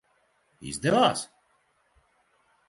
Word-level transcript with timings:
Izdevās? 0.71 1.21